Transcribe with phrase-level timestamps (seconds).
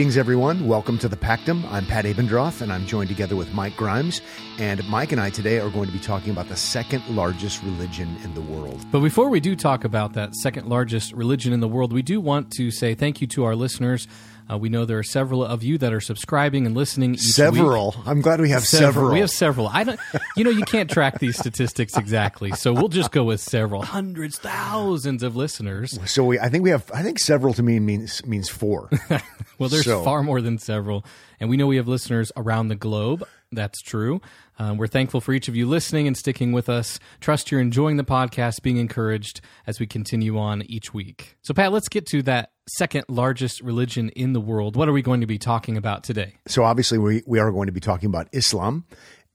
[0.00, 0.66] Greetings, everyone.
[0.66, 1.62] Welcome to the Pactum.
[1.70, 4.22] I'm Pat Abendroth, and I'm joined together with Mike Grimes.
[4.58, 8.16] And Mike and I today are going to be talking about the second largest religion
[8.24, 8.82] in the world.
[8.90, 12.18] But before we do talk about that second largest religion in the world, we do
[12.18, 14.08] want to say thank you to our listeners.
[14.50, 17.14] Uh, we know there are several of you that are subscribing and listening.
[17.14, 17.92] Each several.
[17.96, 18.06] Week.
[18.06, 18.92] I'm glad we have several.
[18.92, 19.12] several.
[19.12, 19.68] We have several.
[19.68, 20.00] I don't.
[20.36, 24.38] You know, you can't track these statistics exactly, so we'll just go with several, hundreds,
[24.38, 25.98] thousands of listeners.
[26.10, 26.90] So we, I think we have.
[26.92, 28.88] I think several to me means means four.
[29.58, 30.02] well, there's so.
[30.02, 31.04] far more than several,
[31.38, 33.26] and we know we have listeners around the globe.
[33.52, 34.20] That's true.
[34.58, 37.00] Um, we're thankful for each of you listening and sticking with us.
[37.20, 41.36] Trust you're enjoying the podcast, being encouraged as we continue on each week.
[41.42, 44.76] So, Pat, let's get to that second largest religion in the world.
[44.76, 46.34] What are we going to be talking about today?
[46.46, 48.84] So, obviously, we, we are going to be talking about Islam.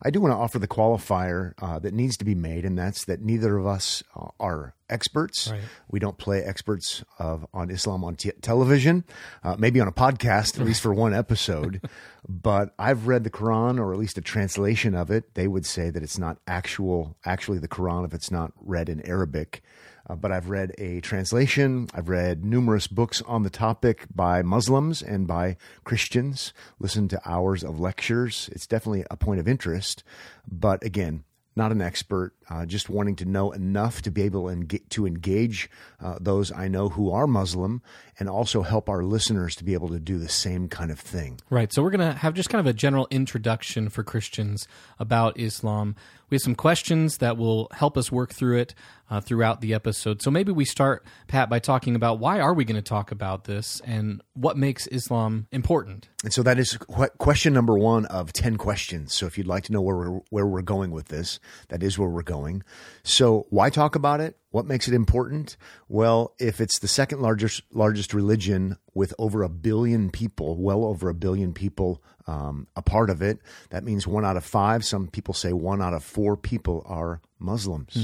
[0.06, 3.06] I do want to offer the qualifier uh, that needs to be made, and that's
[3.06, 5.50] that neither of us uh, are experts.
[5.50, 5.62] Right.
[5.90, 9.04] We don't play experts of on Islam on t- television,
[9.44, 11.90] uh, maybe on a podcast, at least for one episode.
[12.30, 15.34] but I've read the Quran, or at least a translation of it.
[15.34, 19.02] They would say that it's not actual, actually the Quran if it's not read in
[19.08, 19.64] Arabic.
[20.08, 21.88] Uh, but I've read a translation.
[21.94, 26.54] I've read numerous books on the topic by Muslims and by Christians.
[26.80, 28.50] Listened to hours of lectures.
[28.52, 30.04] It's definitely a point of interest.
[30.48, 31.24] But again,
[31.56, 34.54] not an expert, uh, just wanting to know enough to be able
[34.90, 35.70] to engage
[36.02, 37.82] uh, those I know who are Muslim
[38.20, 41.40] and also help our listeners to be able to do the same kind of thing.
[41.50, 41.72] Right.
[41.72, 44.68] So, we're going to have just kind of a general introduction for Christians
[45.00, 45.96] about Islam.
[46.30, 48.76] We have some questions that will help us work through it
[49.10, 50.22] uh, throughout the episode.
[50.22, 53.44] So maybe we start, Pat, by talking about why are we going to talk about
[53.44, 56.10] this and what makes Islam important.
[56.24, 56.78] And so that is
[57.20, 59.14] question number one of ten questions.
[59.14, 62.00] So if you'd like to know where we're, where we're going with this, that is
[62.00, 62.64] where we're going.
[63.04, 64.38] So why talk about it?
[64.50, 65.58] What makes it important?
[65.90, 71.10] Well, if it's the second largest largest religion with over a billion people, well over
[71.10, 74.84] a billion people um, a part of it, that means one out of five.
[74.84, 77.94] Some people say one out of four people are Muslims.
[77.94, 78.04] Hmm.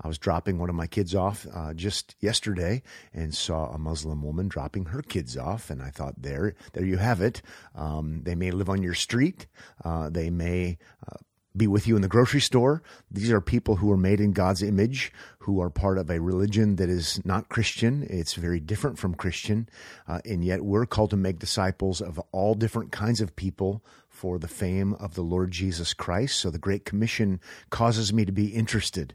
[0.00, 4.22] I was dropping one of my kids off uh, just yesterday and saw a Muslim
[4.22, 7.42] woman dropping her kids off, and I thought, there, there you have it.
[7.74, 9.46] Um, they may live on your street.
[9.84, 10.78] Uh, they may
[11.10, 11.16] uh,
[11.56, 12.82] be with you in the grocery store.
[13.10, 16.76] These are people who are made in God's image, who are part of a religion
[16.76, 18.06] that is not Christian.
[18.08, 19.68] It's very different from Christian.
[20.06, 24.38] Uh, and yet we're called to make disciples of all different kinds of people for
[24.38, 26.38] the fame of the Lord Jesus Christ.
[26.38, 29.14] So the Great Commission causes me to be interested.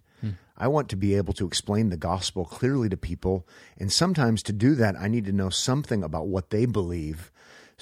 [0.58, 3.48] I want to be able to explain the gospel clearly to people.
[3.78, 7.32] And sometimes to do that, I need to know something about what they believe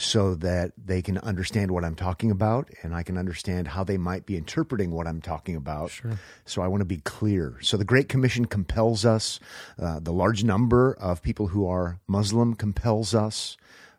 [0.02, 3.98] so that they can understand what I'm talking about and I can understand how they
[3.98, 5.92] might be interpreting what I'm talking about.
[5.92, 6.20] Sure.
[6.46, 7.58] So I want to be clear.
[7.62, 9.40] So the Great Commission compels us,
[9.80, 13.58] uh, the large number of people who are Muslim compels us.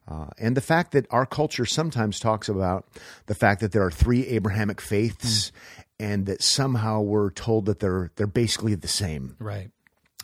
[0.08, 2.86] Uh, and the fact that our culture sometimes talks about
[3.26, 5.84] the fact that there are three Abrahamic faiths, mm.
[6.00, 9.36] and that somehow we're told that they're they're basically the same.
[9.38, 9.70] Right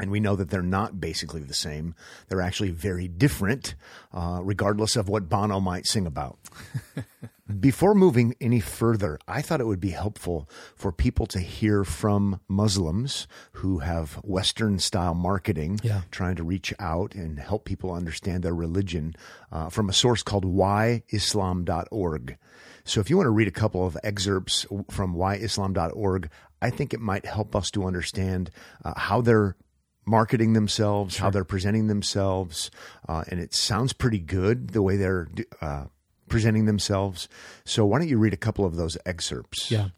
[0.00, 1.94] and we know that they're not basically the same.
[2.28, 3.74] They're actually very different,
[4.12, 6.38] uh, regardless of what Bono might sing about.
[7.60, 12.40] Before moving any further, I thought it would be helpful for people to hear from
[12.46, 16.02] Muslims who have Western style marketing, yeah.
[16.10, 19.14] trying to reach out and help people understand their religion
[19.50, 22.36] uh, from a source called whyislam.org.
[22.84, 26.30] So if you want to read a couple of excerpts from whyislam.org,
[26.60, 28.50] I think it might help us to understand
[28.84, 29.56] uh, how they're
[30.08, 31.24] marketing themselves, sure.
[31.24, 32.70] how they're presenting themselves,
[33.08, 35.28] uh, and it sounds pretty good the way they're
[35.60, 35.84] uh,
[36.28, 37.28] presenting themselves.
[37.64, 39.70] So why don't you read a couple of those excerpts?
[39.70, 39.88] Yeah.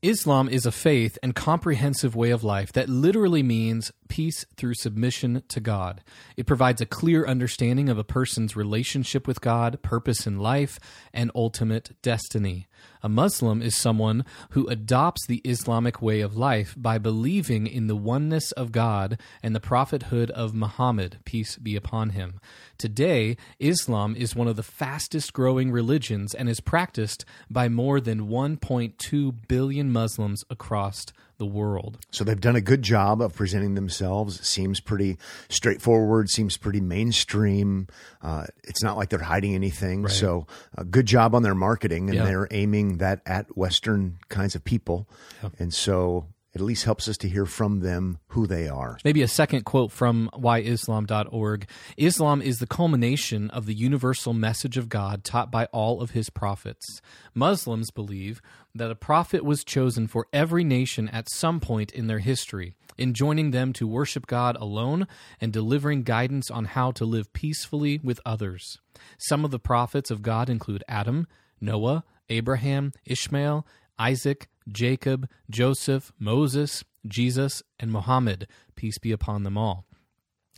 [0.00, 5.42] Islam is a faith and comprehensive way of life that literally means peace through submission
[5.48, 6.02] to God.
[6.36, 10.78] It provides a clear understanding of a person's relationship with God, purpose in life,
[11.12, 12.66] and ultimate destiny.
[13.02, 17.96] A Muslim is someone who adopts the Islamic way of life by believing in the
[17.96, 22.40] oneness of God and the prophethood of Muhammad, peace be upon him.
[22.76, 28.28] Today, Islam is one of the fastest growing religions and is practiced by more than
[28.28, 31.06] 1.2 billion Muslims across
[31.38, 31.98] the world.
[32.10, 34.46] So they've done a good job of presenting themselves.
[34.46, 35.18] Seems pretty
[35.48, 36.28] straightforward.
[36.28, 37.86] Seems pretty mainstream.
[38.20, 40.02] Uh, it's not like they're hiding anything.
[40.02, 40.12] Right.
[40.12, 40.46] So
[40.76, 42.24] a good job on their marketing, and yeah.
[42.24, 45.08] they're aiming that at Western kinds of people.
[45.42, 45.50] Yeah.
[45.58, 48.98] And so it at least helps us to hear from them who they are.
[49.04, 54.88] Maybe a second quote from whyislam.org Islam is the culmination of the universal message of
[54.88, 57.00] God taught by all of his prophets.
[57.34, 58.40] Muslims believe
[58.74, 62.74] that a prophet was chosen for every nation at some point in their history.
[62.98, 65.06] enjoining them to worship God alone
[65.40, 68.78] and delivering guidance on how to live peacefully with others.
[69.18, 71.26] Some of the prophets of God include Adam,
[71.60, 73.64] Noah, Abraham, Ishmael,
[73.98, 79.84] Isaac, Jacob, Joseph, Moses, Jesus, and Muhammad, peace be upon them all.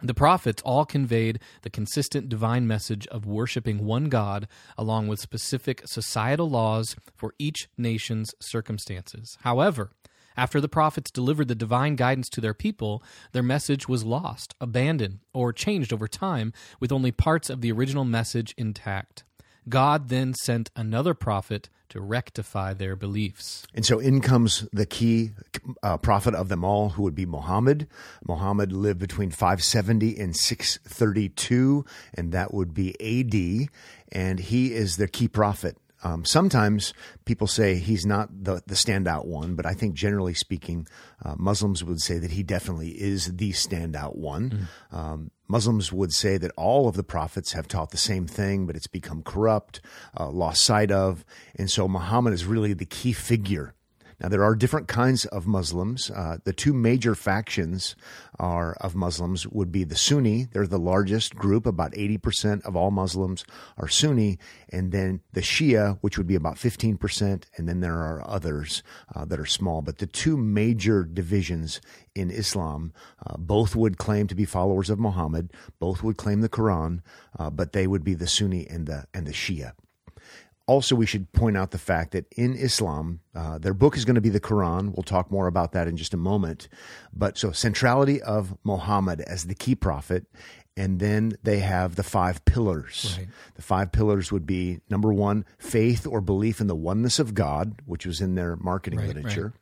[0.03, 4.49] The prophets all conveyed the consistent divine message of worshiping one God,
[4.79, 9.37] along with specific societal laws for each nation's circumstances.
[9.43, 9.91] However,
[10.37, 13.03] after the prophets delivered the divine guidance to their people,
[13.33, 18.05] their message was lost, abandoned, or changed over time, with only parts of the original
[18.05, 19.25] message intact.
[19.69, 23.67] God then sent another prophet to rectify their beliefs.
[23.75, 25.33] And so in comes the key
[25.83, 27.89] uh, prophet of them all, who would be Muhammad.
[28.27, 31.85] Muhammad lived between 570 and 632,
[32.15, 33.69] and that would be AD.
[34.13, 36.95] And he is the key prophet um, sometimes
[37.25, 40.87] people say he's not the, the standout one, but I think generally speaking,
[41.25, 44.69] uh, Muslims would say that he definitely is the standout one.
[44.93, 44.97] Mm.
[44.97, 48.77] Um, Muslims would say that all of the prophets have taught the same thing, but
[48.77, 49.81] it's become corrupt,
[50.19, 51.25] uh, lost sight of.
[51.57, 53.75] And so Muhammad is really the key figure
[54.21, 56.11] now, there are different kinds of Muslims.
[56.11, 57.97] Uh, the two major factions
[58.39, 60.45] are of Muslims would be the Sunni.
[60.45, 61.65] They're the largest group.
[61.65, 63.45] About 80% of all Muslims
[63.79, 64.39] are Sunni.
[64.69, 67.45] And then the Shia, which would be about 15%.
[67.57, 68.83] And then there are others
[69.15, 69.81] uh, that are small.
[69.81, 71.81] But the two major divisions
[72.15, 72.93] in Islam,
[73.25, 75.51] uh, both would claim to be followers of Muhammad.
[75.79, 77.01] Both would claim the Quran,
[77.39, 79.73] uh, but they would be the Sunni and the, and the Shia.
[80.71, 84.15] Also, we should point out the fact that in Islam, uh, their book is going
[84.15, 84.95] to be the Quran.
[84.95, 86.69] We'll talk more about that in just a moment.
[87.13, 90.27] But so, centrality of Muhammad as the key prophet.
[90.77, 93.17] And then they have the five pillars.
[93.19, 93.27] Right.
[93.57, 97.83] The five pillars would be number one, faith or belief in the oneness of God,
[97.85, 99.53] which was in their marketing right, literature.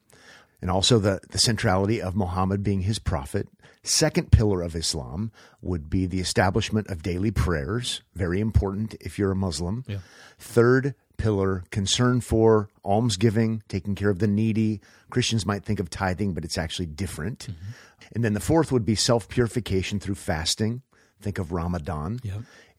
[0.60, 3.48] And also the, the centrality of Muhammad being his prophet.
[3.84, 5.30] Second pillar of Islam
[5.62, 9.84] would be the establishment of daily prayers, very important if you're a Muslim.
[9.86, 9.98] Yeah.
[10.38, 14.80] Third pillar, concern for almsgiving, taking care of the needy.
[15.10, 17.48] Christians might think of tithing, but it's actually different.
[17.50, 17.70] Mm-hmm.
[18.14, 20.82] And then the fourth would be self purification through fasting.
[21.20, 22.20] Think of Ramadan.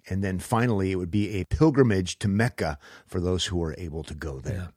[0.09, 4.03] And then finally, it would be a pilgrimage to Mecca for those who are able
[4.03, 4.55] to go there.
[4.55, 4.67] Yeah.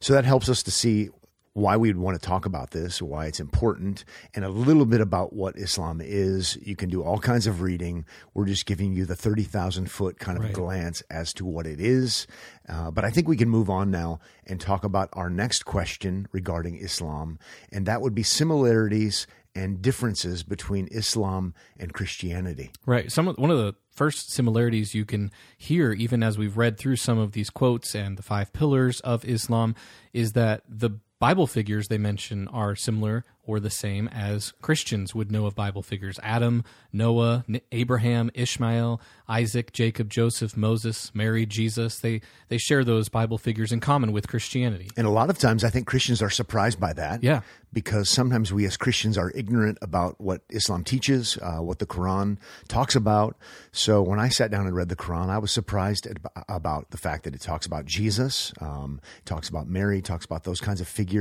[0.00, 1.10] So that helps us to see
[1.54, 4.04] why we'd want to talk about this, why it's important,
[4.34, 6.58] and a little bit about what Islam is.
[6.60, 8.04] You can do all kinds of reading.
[8.34, 10.52] We're just giving you the 30,000 foot kind of right.
[10.52, 12.26] glance as to what it is.
[12.68, 16.26] Uh, but I think we can move on now and talk about our next question
[16.32, 17.38] regarding Islam,
[17.72, 22.72] and that would be similarities and differences between Islam and Christianity.
[22.86, 23.12] Right.
[23.12, 26.96] Some of, one of the first similarities you can hear, even as we've read through
[26.96, 29.76] some of these quotes and the five pillars of Islam,
[30.12, 35.30] is that the Bible figures they mention are similar or the same as Christians would
[35.30, 41.98] know of Bible figures Adam, Noah, Abraham, Ishmael, Isaac, Jacob, Joseph, Moses, Mary, Jesus.
[41.98, 44.90] They, they share those Bible figures in common with Christianity.
[44.96, 47.22] And a lot of times I think Christians are surprised by that.
[47.22, 47.40] Yeah.
[47.72, 52.38] Because sometimes we as Christians are ignorant about what Islam teaches, uh, what the Quran
[52.68, 53.36] talks about.
[53.72, 56.18] So when I sat down and read the Quran, I was surprised at,
[56.48, 60.60] about the fact that it talks about Jesus, um, talks about Mary, talks about those
[60.60, 61.13] kinds of figures.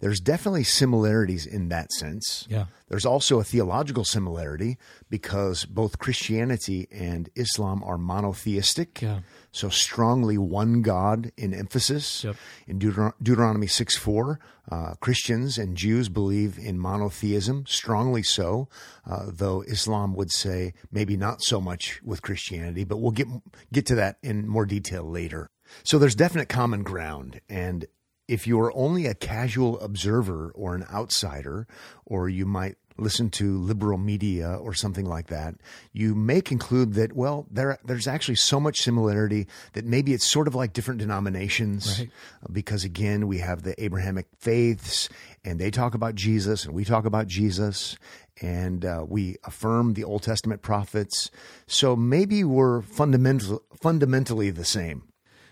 [0.00, 2.46] There's definitely similarities in that sense.
[2.48, 2.66] Yeah.
[2.88, 4.76] There's also a theological similarity
[5.10, 9.02] because both Christianity and Islam are monotheistic.
[9.02, 9.20] Yeah.
[9.52, 12.24] So strongly one God in emphasis.
[12.24, 12.36] Yep.
[12.66, 14.38] In Deuteron- Deuteronomy 6 4,
[14.70, 18.68] uh, Christians and Jews believe in monotheism, strongly so,
[19.06, 23.28] uh, though Islam would say maybe not so much with Christianity, but we'll get,
[23.72, 25.50] get to that in more detail later.
[25.82, 27.86] So there's definite common ground, and
[28.28, 31.66] if you're only a casual observer or an outsider,
[32.06, 35.56] or you might listen to liberal media or something like that,
[35.92, 40.46] you may conclude that, well, there, there's actually so much similarity that maybe it's sort
[40.46, 41.98] of like different denominations.
[41.98, 42.10] Right.
[42.52, 45.08] Because again, we have the Abrahamic faiths
[45.44, 47.96] and they talk about Jesus and we talk about Jesus
[48.40, 51.30] and uh, we affirm the Old Testament prophets.
[51.66, 55.02] So maybe we're fundamental, fundamentally the same.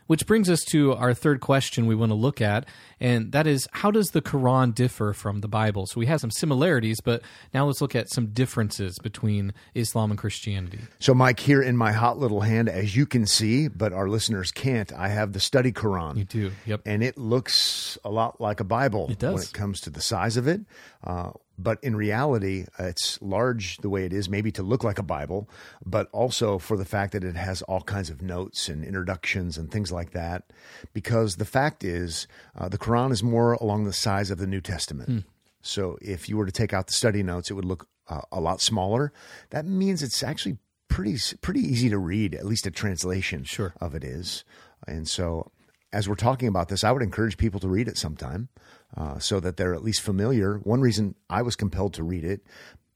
[0.06, 2.66] Which brings us to our third question we want to look at,
[3.00, 5.86] and that is how does the Quran differ from the Bible?
[5.86, 7.22] So we have some similarities, but
[7.54, 10.80] now let's look at some differences between Islam and Christianity.
[10.98, 14.50] So, Mike, here in my hot little hand, as you can see, but our listeners
[14.50, 16.16] can't, I have the study Quran.
[16.16, 16.82] You do, yep.
[16.86, 19.34] And it looks a lot like a Bible it does.
[19.34, 20.60] when it comes to the size of it.
[21.04, 25.02] Uh, but in reality, it's large the way it is, maybe to look like a
[25.02, 25.48] Bible,
[25.84, 29.70] but also for the fact that it has all kinds of notes and introductions and
[29.70, 30.52] things like that.
[30.92, 34.60] Because the fact is, uh, the Quran is more along the size of the New
[34.60, 35.08] Testament.
[35.08, 35.24] Mm.
[35.60, 38.40] So if you were to take out the study notes, it would look uh, a
[38.40, 39.12] lot smaller.
[39.50, 42.34] That means it's actually pretty pretty easy to read.
[42.34, 43.72] At least a translation Sure.
[43.80, 44.44] of it is.
[44.86, 45.52] And so,
[45.92, 48.48] as we're talking about this, I would encourage people to read it sometime,
[48.96, 50.58] uh, so that they're at least familiar.
[50.58, 52.46] One reason I was compelled to read it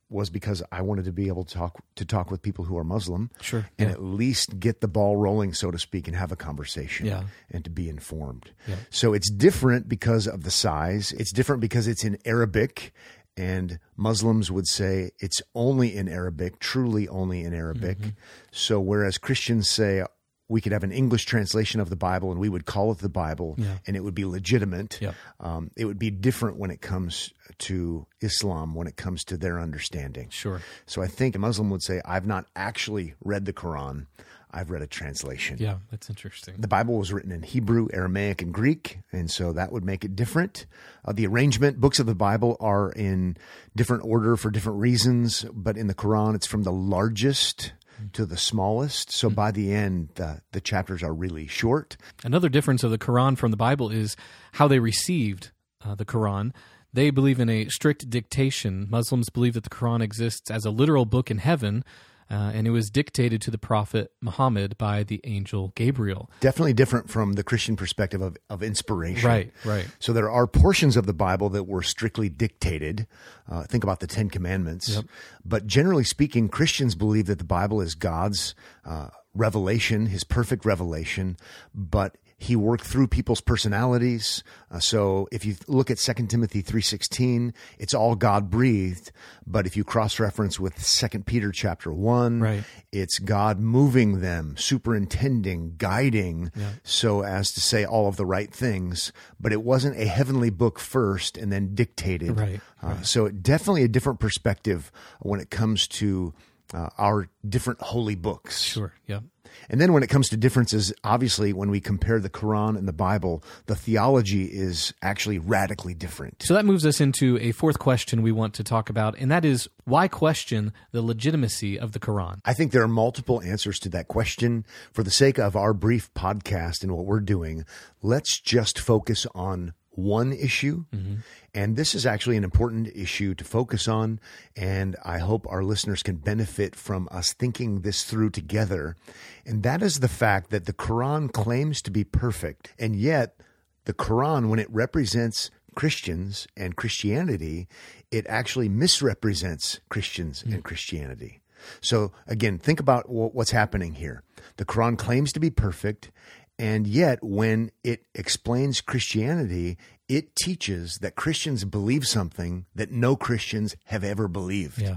[0.09, 2.85] was because I wanted to be able to talk to talk with people who are
[2.85, 3.95] Muslim, Sure, and yeah.
[3.95, 7.25] at least get the ball rolling, so to speak, and have a conversation, Yeah.
[7.51, 8.53] and to be informed.
[8.69, 8.77] Yeah.
[8.91, 11.11] So it's different because of the size.
[11.13, 12.93] It's different because it's in Arabic,
[13.37, 17.99] and Muslims would say it's only in Arabic, truly only in Arabic.
[17.99, 18.09] Mm-hmm.
[18.53, 20.05] So whereas Christians say
[20.49, 23.09] we could have an English translation of the Bible and we would call it the
[23.09, 23.79] Bible Yeah.
[23.87, 25.15] and it would be legitimate, Yep.
[25.41, 29.59] um, it would be different when it comes to Islam, when it comes to their
[29.59, 30.29] understanding.
[30.31, 30.61] Sure.
[30.87, 34.07] So I think a Muslim would say, I've not actually read the Quran.
[34.53, 35.57] I've read a translation.
[35.59, 36.55] Yeah, that's interesting.
[36.59, 40.17] The Bible was written in Hebrew, Aramaic, and Greek, and so that would make it
[40.17, 40.65] different.
[41.05, 43.37] Uh, the arrangement, books of the Bible are in
[43.75, 47.73] different order for different reasons, but in the Quran, it's from the largest
[48.13, 49.11] to the smallest.
[49.11, 51.97] So by the end, the, the chapters are really short.
[52.25, 54.17] Another difference of the Quran from the Bible is
[54.53, 55.51] how they received
[55.85, 56.53] uh, the Quran.
[56.93, 58.87] They believe in a strict dictation.
[58.89, 61.85] Muslims believe that the Quran exists as a literal book in heaven,
[62.31, 66.31] uh, and it was dictated to the Prophet Muhammad by the angel Gabriel.
[66.41, 69.29] Definitely different from the Christian perspective of, of inspiration.
[69.29, 69.87] Right, right.
[69.99, 73.07] So there are portions of the Bible that were strictly dictated.
[73.49, 75.03] Uh, think about the Ten Commandments.
[75.45, 78.55] But generally speaking, Christians believe that the Bible is God's
[78.85, 81.37] uh, revelation, His perfect revelation,
[81.75, 84.45] but he worked through people's personalities.
[84.71, 89.11] Uh, so if you look at 2 Timothy 3:16, it's all God breathed,
[89.47, 92.65] but if you cross reference with 2 Peter chapter 1, Right.
[92.93, 96.51] it's God moving them, superintending, guiding,
[96.85, 99.13] so as to say all of the right things.
[99.41, 102.37] But it wasn't a heavenly book first and then dictated.
[102.39, 106.35] Right, Uh, so definitely a different perspective when it comes to
[106.75, 108.63] uh, our different holy books.
[108.63, 108.93] Sure.
[109.07, 109.21] Yeah.
[109.69, 112.93] And then when it comes to differences, obviously, when we compare the Quran and the
[112.93, 116.43] Bible, the theology is actually radically different.
[116.43, 119.45] So that moves us into a fourth question we want to talk about, and that
[119.45, 122.41] is why question the legitimacy of the Quran?
[122.45, 124.65] I think there are multiple answers to that question.
[124.93, 127.65] For the sake of our brief podcast and what we're doing,
[128.03, 130.85] let's just focus on one issue.
[130.95, 131.17] Mm-hmm.
[131.55, 134.21] And this is actually an important issue to focus on.
[134.55, 138.97] And I hope our listeners can benefit from us thinking this through together.
[139.45, 142.75] And that is the fact that the Quran claims to be perfect.
[142.79, 143.41] And yet,
[143.85, 147.69] the Quran, when it represents Christians and Christianity,
[148.11, 150.61] it actually misrepresents Christians and hmm.
[150.61, 151.41] Christianity.
[151.81, 154.23] So again, think about what's happening here.
[154.57, 156.11] The Quran claims to be perfect,
[156.59, 159.77] and yet when it explains Christianity,
[160.09, 164.81] it teaches that Christians believe something that no Christians have ever believed.
[164.81, 164.97] Yeah.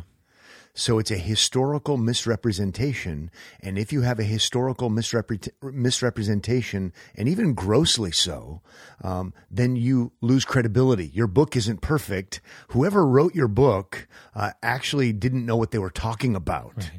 [0.74, 3.32] So it's a historical misrepresentation.
[3.60, 8.62] And if you have a historical misrepre- misrepresentation, and even grossly so,
[9.04, 11.08] um, then you lose credibility.
[11.08, 12.40] Your book isn't perfect.
[12.70, 16.92] Whoever wrote your book uh, actually didn't know what they were talking about,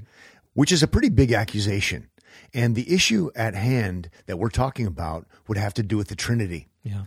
[0.52, 2.08] which is a pretty big accusation.
[2.52, 6.16] And the issue at hand that we're talking about would have to do with the
[6.16, 6.68] Trinity.
[6.82, 7.02] Yeah.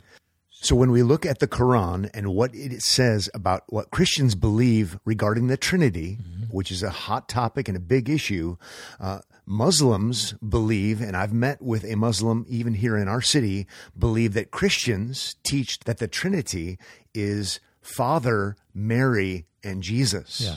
[0.49, 4.97] So when we look at the Quran and what it says about what Christians believe
[5.03, 6.19] regarding the Trinity,
[6.51, 8.55] which is a hot topic and a big issue,
[8.97, 14.33] uh, Muslims believe, and I've met with a Muslim even here in our city, believe
[14.35, 16.77] that Christians teach that the Trinity
[17.13, 20.39] is Father, Mary, and Jesus.
[20.39, 20.55] Yeah.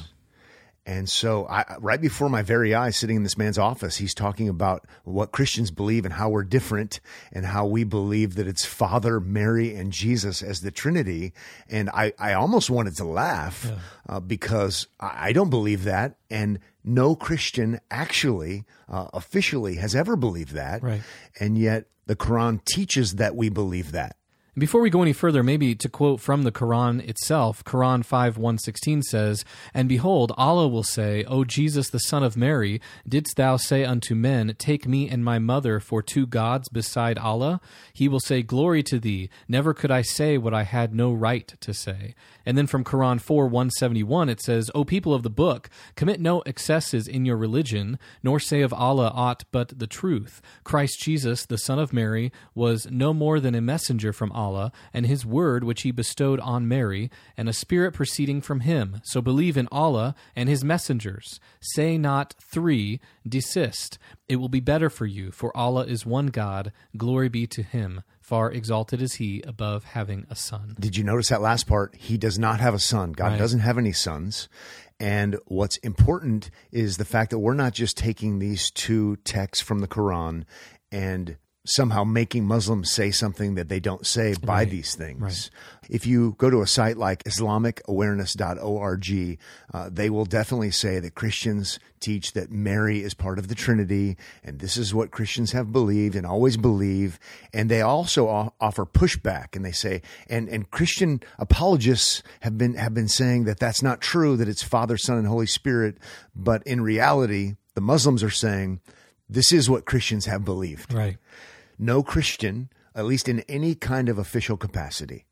[0.86, 4.48] And so, I, right before my very eyes, sitting in this man's office, he's talking
[4.48, 7.00] about what Christians believe and how we're different,
[7.32, 11.32] and how we believe that it's Father, Mary, and Jesus as the Trinity.
[11.68, 13.68] And I, I almost wanted to laugh
[14.08, 20.14] uh, because I I don't believe that, and no Christian actually, uh, officially, has ever
[20.14, 20.84] believed that.
[20.84, 21.02] Right.
[21.40, 24.16] And yet, the Quran teaches that we believe that.
[24.58, 29.02] Before we go any further, maybe to quote from the Quran itself, Quran 5 116
[29.02, 29.44] says,
[29.74, 34.14] And behold, Allah will say, O Jesus, the Son of Mary, didst thou say unto
[34.14, 37.60] men, Take me and my mother for two gods beside Allah?
[37.92, 39.28] He will say, Glory to thee.
[39.46, 42.14] Never could I say what I had no right to say.
[42.46, 46.40] And then from Quran 4 171, it says, O people of the book, commit no
[46.46, 50.40] excesses in your religion, nor say of Allah aught but the truth.
[50.64, 54.72] Christ Jesus, the Son of Mary, was no more than a messenger from Allah Allah,
[54.94, 59.00] and his word which he bestowed on Mary, and a spirit proceeding from him.
[59.04, 61.40] So believe in Allah and his messengers.
[61.60, 63.98] Say not three, desist.
[64.28, 66.72] It will be better for you, for Allah is one God.
[66.96, 68.02] Glory be to him.
[68.20, 70.76] Far exalted is he above having a son.
[70.80, 71.94] Did you notice that last part?
[71.96, 73.12] He does not have a son.
[73.12, 73.38] God Right.
[73.38, 74.48] doesn't have any sons.
[74.98, 79.78] And what's important is the fact that we're not just taking these two texts from
[79.80, 80.44] the Quran
[80.90, 85.50] and somehow making Muslims say something that they don't say by these things.
[85.88, 89.38] If you go to a site like IslamicAwareness.org,
[89.72, 94.16] uh, they will definitely say that Christians teach that Mary is part of the Trinity,
[94.42, 97.18] and this is what Christians have believed and always believe.
[97.52, 102.94] And they also offer pushback, and they say, and and Christian apologists have been have
[102.94, 105.98] been saying that that's not true, that it's Father, Son, and Holy Spirit.
[106.34, 108.80] But in reality, the Muslims are saying
[109.28, 111.16] this is what Christians have believed Right.
[111.78, 115.26] No Christian, at least in any kind of official capacity,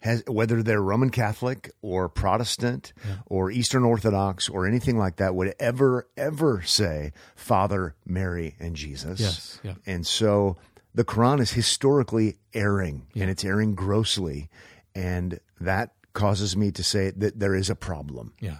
[0.00, 2.92] has whether they're Roman Catholic or Protestant
[3.26, 9.20] or Eastern Orthodox or anything like that, would ever ever say Father, Mary, and Jesus.
[9.20, 9.74] Yes, yeah.
[9.86, 10.56] And so
[10.94, 14.48] the Quran is historically erring, and it's erring grossly,
[14.94, 18.32] and that causes me to say that there is a problem.
[18.40, 18.58] Yeah.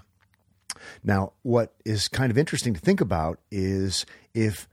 [1.02, 4.68] Now, what is kind of interesting to think about is if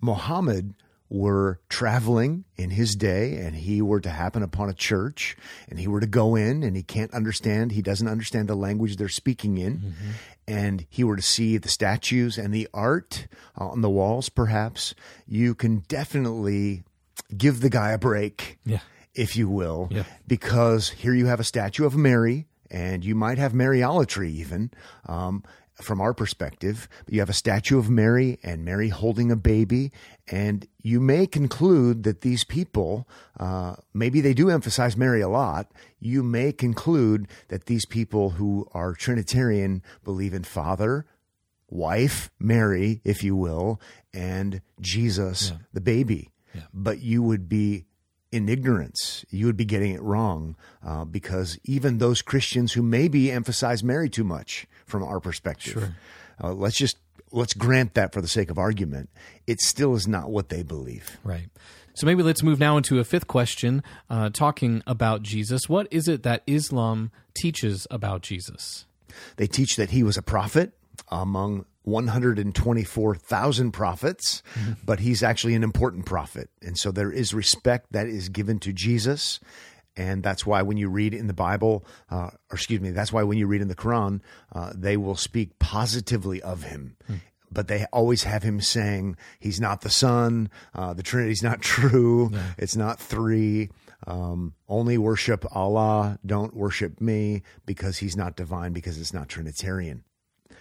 [0.00, 0.74] Muhammad
[1.14, 5.36] were traveling in his day and he were to happen upon a church
[5.68, 8.96] and he were to go in and he can't understand, he doesn't understand the language
[8.96, 9.92] they're speaking in,
[10.48, 13.26] and he were to see the statues and the art
[13.56, 14.94] on the walls, perhaps,
[15.26, 16.82] you can definitely
[17.36, 18.80] give the guy a break Yeah.
[19.14, 20.04] if you will, Yeah.
[20.26, 24.70] because here you have a statue of Mary, and you might have Mariolatry even.
[25.06, 25.44] Um,
[25.82, 29.92] from our perspective, you have a statue of Mary and Mary holding a baby,
[30.30, 33.08] and you may conclude that these people,
[33.38, 35.70] uh, maybe they do emphasize Mary a lot.
[36.00, 41.06] You may conclude that these people who are Trinitarian believe in Father,
[41.68, 43.80] wife, Mary, if you will,
[44.12, 46.30] and Jesus, the baby.
[46.72, 47.86] But you would be
[48.32, 49.24] in ignorance.
[49.30, 54.08] You would be getting it wrong uh, because even those Christians who maybe emphasize Mary
[54.08, 55.90] too much from our perspective,
[56.42, 56.96] uh, let's just
[57.30, 59.10] let's grant that for the sake of argument,
[59.46, 61.18] it still is not what they believe.
[61.24, 61.48] Right.
[61.94, 65.68] So maybe let's move now into a fifth question, uh, talking about Jesus.
[65.68, 68.86] What is it that Islam teaches about Jesus?
[69.36, 70.72] They teach that he was a prophet
[71.08, 74.42] among 124,000 prophets,
[74.84, 76.48] but he's actually an important prophet.
[76.62, 79.40] And so there is respect that is given to Jesus.
[79.96, 83.22] And that's why when you read in the Bible, uh, or excuse me, that's why
[83.24, 84.20] when you read in the Quran,
[84.54, 86.96] uh, they will speak positively of him.
[87.50, 92.30] But they always have him saying he's not the son, uh, the Trinity's not true,
[92.56, 93.68] it's not three.
[94.06, 100.04] Um, only worship Allah, don't worship me because he's not divine, because it's not Trinitarian.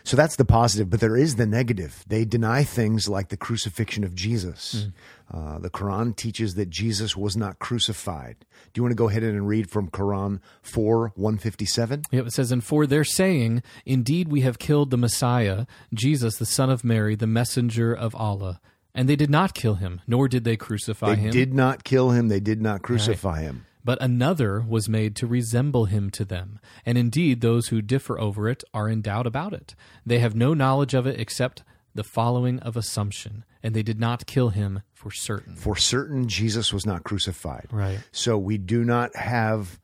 [0.03, 2.03] So that's the positive, but there is the negative.
[2.07, 4.87] They deny things like the crucifixion of Jesus.
[5.33, 8.35] Uh, the Quran teaches that Jesus was not crucified.
[8.73, 12.03] Do you want to go ahead and read from Quran 4 157?
[12.11, 16.45] Yep, it says, And for their saying, Indeed, we have killed the Messiah, Jesus, the
[16.45, 18.59] Son of Mary, the messenger of Allah.
[18.93, 21.31] And they did not kill him, nor did they crucify They him.
[21.31, 23.65] They did not kill him, they did not crucify him.
[23.83, 26.59] But another was made to resemble him to them.
[26.85, 29.75] And indeed, those who differ over it are in doubt about it.
[30.05, 31.63] They have no knowledge of it except
[31.93, 33.43] the following of assumption.
[33.63, 35.55] And they did not kill him for certain.
[35.55, 37.67] For certain, Jesus was not crucified.
[37.71, 37.99] Right.
[38.11, 39.79] So we do not have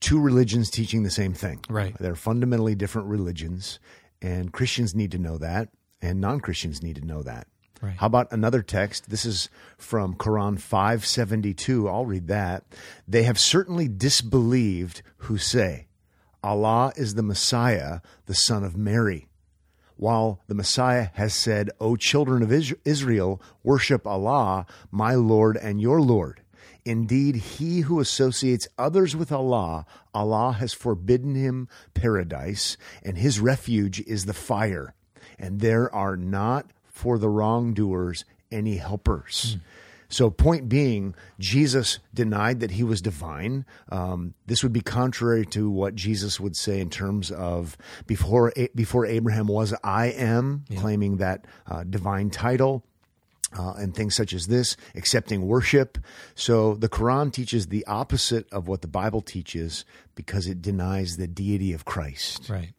[0.00, 1.60] two religions teaching the same thing.
[1.70, 1.96] Right.
[1.98, 3.78] They're fundamentally different religions,
[4.20, 5.68] and Christians need to know that,
[6.02, 7.46] and non Christians need to know that.
[7.82, 7.96] Right.
[7.96, 9.10] How about another text?
[9.10, 11.88] This is from Quran 572.
[11.88, 12.62] I'll read that.
[13.08, 15.88] They have certainly disbelieved who say,
[16.44, 19.26] Allah is the Messiah, the son of Mary.
[19.96, 22.52] While the Messiah has said, O children of
[22.84, 26.40] Israel, worship Allah, my Lord and your Lord.
[26.84, 34.00] Indeed, he who associates others with Allah, Allah has forbidden him paradise, and his refuge
[34.00, 34.94] is the fire.
[35.38, 39.56] And there are not for the wrongdoers any helpers.
[40.08, 43.64] So, point being, Jesus denied that he was divine.
[43.88, 49.04] Um, this would be contrary to what Jesus would say in terms of before before
[49.04, 52.84] Abraham was, I am, claiming that uh, divine title.
[53.54, 55.98] Uh, and things such as this, accepting worship.
[56.34, 59.84] So the Quran teaches the opposite of what the Bible teaches
[60.14, 62.48] because it denies the deity of Christ.
[62.48, 62.72] Right.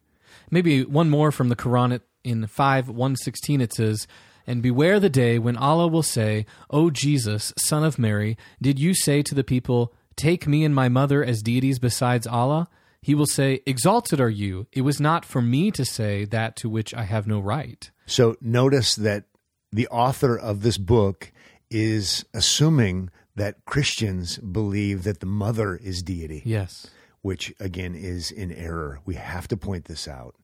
[0.50, 4.08] Maybe one more from the Quran in 5 116 it says,
[4.48, 8.94] And beware the day when Allah will say, O Jesus, son of Mary, did you
[8.94, 12.68] say to the people, Take me and my mother as deities besides Allah?
[13.02, 14.68] He will say, Exalted are you.
[14.72, 17.90] It was not for me to say that to which I have no right.
[18.06, 19.26] So notice that
[19.72, 21.32] the author of this book
[21.70, 26.44] is assuming that Christians believe that the mother is deity.
[26.46, 26.88] Yes.
[27.22, 29.00] Which again is in error.
[29.06, 30.36] We have to point this out.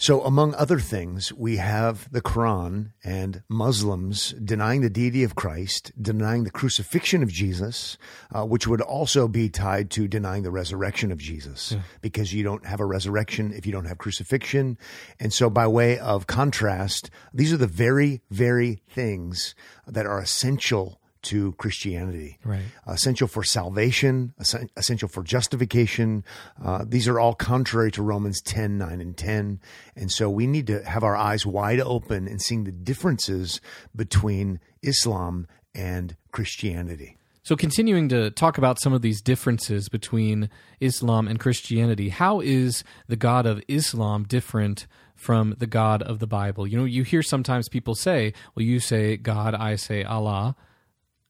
[0.00, 5.92] So, among other things, we have the Quran and Muslims denying the deity of Christ,
[6.00, 7.98] denying the crucifixion of Jesus,
[8.34, 11.82] uh, which would also be tied to denying the resurrection of Jesus, yeah.
[12.00, 14.78] because you don't have a resurrection if you don't have crucifixion.
[15.20, 19.54] And so, by way of contrast, these are the very, very things
[19.86, 22.38] that are essential to Christianity.
[22.44, 22.62] Right.
[22.86, 24.34] Essential for salvation,
[24.76, 26.24] essential for justification.
[26.62, 29.60] Uh, these are all contrary to Romans 10, 9, and 10.
[29.96, 33.60] And so we need to have our eyes wide open and seeing the differences
[33.94, 37.16] between Islam and Christianity.
[37.42, 42.84] So, continuing to talk about some of these differences between Islam and Christianity, how is
[43.08, 46.66] the God of Islam different from the God of the Bible?
[46.66, 50.54] You know, you hear sometimes people say, well, you say God, I say Allah.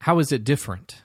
[0.01, 1.03] How is it different?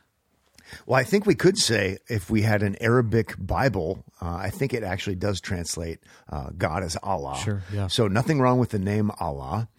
[0.85, 4.73] Well, I think we could say if we had an Arabic Bible, uh, I think
[4.73, 7.37] it actually does translate uh, God as Allah.
[7.37, 7.87] Sure, yeah.
[7.87, 9.69] So nothing wrong with the name Allah,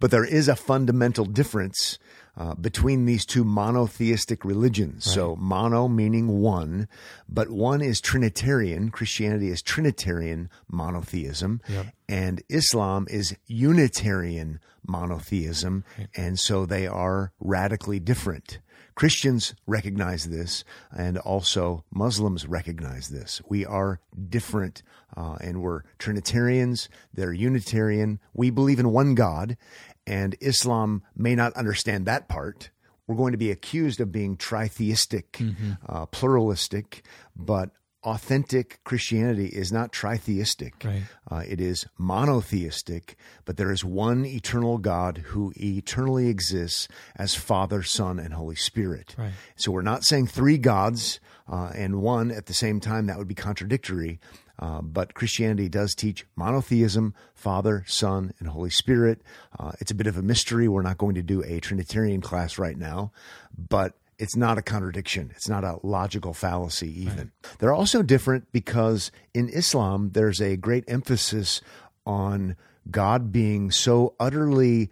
[0.00, 1.98] but there is a fundamental difference
[2.36, 5.06] uh, between these two monotheistic religions.
[5.08, 5.14] Right.
[5.14, 6.88] So mono meaning one,
[7.28, 8.90] but one is Trinitarian.
[8.90, 11.86] Christianity is Trinitarian monotheism, yep.
[12.08, 15.84] and Islam is Unitarian monotheism,
[16.16, 18.60] and so they are radically different.
[18.98, 23.40] Christians recognize this, and also Muslims recognize this.
[23.48, 24.82] We are different,
[25.16, 28.18] uh, and we're Trinitarians, they're Unitarian.
[28.34, 29.56] We believe in one God,
[30.04, 32.70] and Islam may not understand that part.
[33.06, 35.74] We're going to be accused of being tritheistic, mm-hmm.
[35.88, 37.04] uh, pluralistic,
[37.36, 37.70] but
[38.04, 40.84] authentic Christianity is not tritheistic.
[40.84, 41.02] Right.
[41.30, 47.82] Uh, it is monotheistic, but there is one eternal God who eternally exists as Father,
[47.82, 49.14] Son, and Holy Spirit.
[49.18, 49.32] Right.
[49.56, 53.06] So we're not saying three gods uh, and one at the same time.
[53.06, 54.20] That would be contradictory.
[54.60, 59.22] Uh, but Christianity does teach monotheism, Father, Son, and Holy Spirit.
[59.58, 60.66] Uh, it's a bit of a mystery.
[60.66, 63.12] We're not going to do a Trinitarian class right now,
[63.56, 65.30] but it's not a contradiction.
[65.34, 67.16] It's not a logical fallacy, even.
[67.42, 67.58] Right.
[67.58, 71.60] They're also different because in Islam, there's a great emphasis
[72.04, 72.56] on
[72.90, 74.90] God being so utterly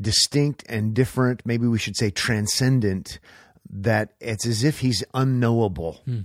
[0.00, 3.18] distinct and different, maybe we should say transcendent,
[3.70, 6.00] that it's as if he's unknowable.
[6.04, 6.20] Hmm.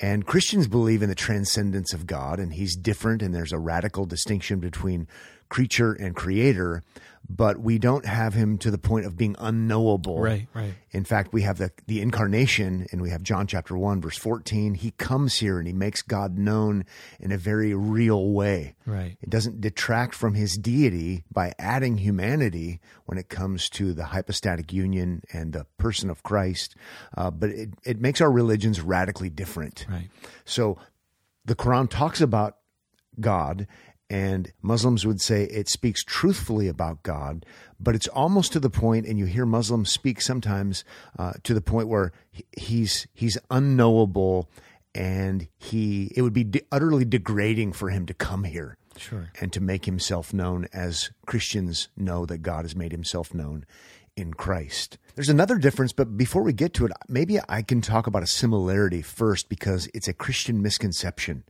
[0.00, 4.06] And Christians believe in the transcendence of God, and he's different, and there's a radical
[4.06, 5.06] distinction between
[5.50, 6.82] creature and creator
[7.32, 10.20] but we don't have him to the point of being unknowable.
[10.20, 10.74] Right, right.
[10.90, 14.74] In fact, we have the the incarnation, and we have John chapter one, verse fourteen.
[14.74, 16.84] He comes here and he makes God known
[17.20, 18.74] in a very real way.
[18.84, 19.16] Right.
[19.20, 24.72] It doesn't detract from his deity by adding humanity when it comes to the hypostatic
[24.72, 26.74] union and the person of Christ,
[27.16, 29.86] uh, but it it makes our religions radically different.
[29.88, 30.10] Right.
[30.44, 30.78] So,
[31.44, 32.56] the Quran talks about
[33.20, 33.68] God
[34.10, 37.46] and Muslims would say it speaks truthfully about God,
[37.78, 40.84] but it's almost to the point, and you hear Muslims speak sometimes
[41.16, 42.12] uh, to the point where
[42.56, 44.50] he's he's unknowable,
[44.94, 49.52] and he it would be de- utterly degrading for him to come here, sure, and
[49.52, 53.64] to make himself known as Christians know that God has made Himself known
[54.16, 54.98] in Christ.
[55.14, 58.26] There's another difference, but before we get to it, maybe I can talk about a
[58.26, 61.44] similarity first because it's a Christian misconception.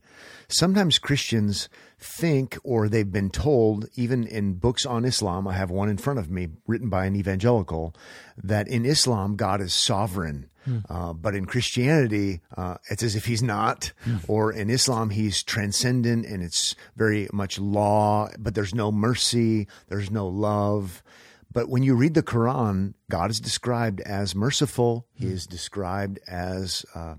[0.47, 1.69] Sometimes Christians
[2.01, 6.19] think, or they've been told, even in books on Islam, I have one in front
[6.19, 7.95] of me written by an evangelical,
[8.43, 10.49] that in Islam, God is sovereign.
[10.65, 10.79] Hmm.
[10.89, 14.17] Uh, but in Christianity, uh, it's as if he's not, hmm.
[14.27, 20.11] or in Islam, he's transcendent and it's very much law, but there's no mercy, there's
[20.11, 21.01] no love.
[21.51, 25.07] But when you read the Quran, God is described as merciful.
[25.13, 27.15] He is described as uh,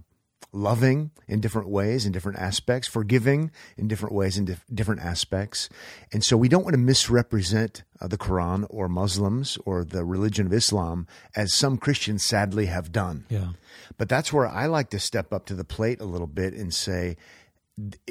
[0.53, 5.69] loving in different ways, in different aspects, forgiving in different ways, in dif- different aspects.
[6.13, 10.47] And so we don't want to misrepresent uh, the Quran or Muslims or the religion
[10.47, 13.25] of Islam as some Christians sadly have done.
[13.29, 13.49] Yeah.
[13.97, 16.73] But that's where I like to step up to the plate a little bit and
[16.73, 17.17] say,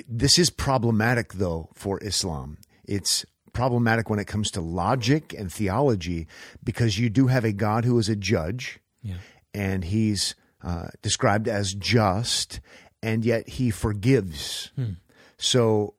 [0.07, 2.57] this is problematic though for Islam.
[2.85, 6.27] It's problematic when it comes to logic and theology
[6.63, 9.17] because you do have a God who is a judge yeah.
[9.53, 12.59] and he's uh, described as just
[13.03, 14.71] and yet he forgives.
[14.75, 14.91] Hmm.
[15.37, 15.95] So,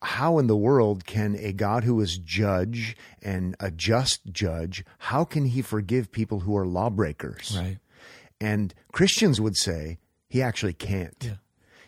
[0.00, 5.24] how in the world can a God who is judge and a just judge, how
[5.24, 7.58] can he forgive people who are lawbreakers?
[7.58, 7.78] Right.
[8.40, 11.16] And Christians would say he actually can't.
[11.20, 11.34] Yeah.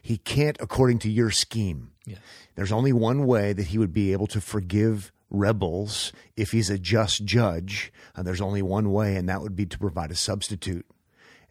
[0.03, 1.93] He can't according to your scheme.
[2.05, 2.17] Yeah.
[2.57, 6.79] There's only one way that he would be able to forgive rebels if he's a
[6.79, 7.93] just judge.
[8.17, 10.85] And there's only one way, and that would be to provide a substitute.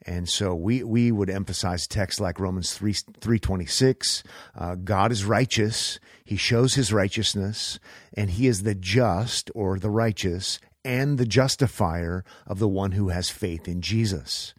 [0.05, 4.23] And so we, we would emphasize texts like Romans 3, 326.
[4.55, 5.99] Uh, God is righteous.
[6.23, 7.79] He shows his righteousness
[8.13, 13.09] and he is the just or the righteous and the justifier of the one who
[13.09, 14.53] has faith in Jesus.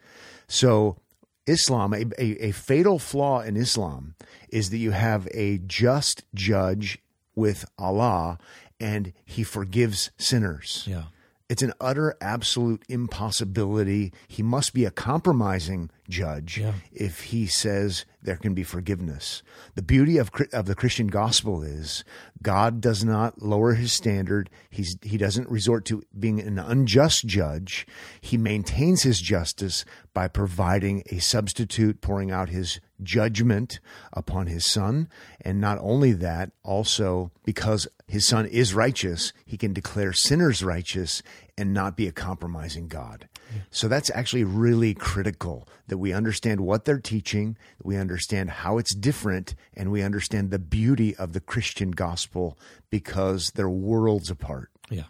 [0.46, 0.98] So
[1.46, 4.14] Islam, a, a, a fatal flaw in Islam
[4.50, 6.98] is that you have a just judge
[7.34, 8.38] with Allah
[8.78, 10.84] and he forgives sinners.
[10.86, 11.04] Yeah.
[11.50, 14.12] It's an utter, absolute impossibility.
[14.28, 16.72] He must be a compromising judge Yeah.
[16.92, 19.42] if he says there can be forgiveness.
[19.76, 22.04] The beauty of of the Christian gospel is
[22.42, 24.50] God does not lower his standard.
[24.68, 27.86] He's he doesn't resort to being an unjust judge.
[28.20, 33.80] He maintains his justice by providing a substitute, pouring out his judgment
[34.12, 35.08] upon his son,
[35.40, 41.22] and not only that, also because his son is righteous, he can declare sinners righteous
[41.56, 43.28] and not be a compromising God.
[43.70, 48.78] So that's actually really critical that we understand what they're teaching, that we understand how
[48.78, 52.58] it's different, and we understand the beauty of the Christian gospel
[52.90, 54.70] because they're worlds apart.
[54.88, 55.04] Yeah.